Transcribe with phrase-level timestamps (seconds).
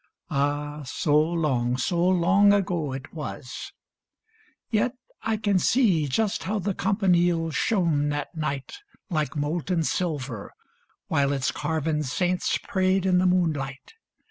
[0.31, 3.71] Ah, so long, So long ago it was!
[4.71, 8.79] Yet I can see Just how the campanile shone that night
[9.11, 10.53] Like molten silver,
[11.07, 13.93] while its carven saints Prayed in the moonlight.